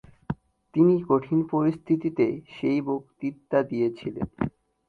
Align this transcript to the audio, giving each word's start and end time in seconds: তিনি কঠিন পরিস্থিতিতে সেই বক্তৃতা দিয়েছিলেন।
তিনি 0.73 0.95
কঠিন 1.09 1.39
পরিস্থিতিতে 1.51 2.25
সেই 2.51 2.79
বক্তৃতা 2.81 3.59
দিয়েছিলেন। 3.63 4.27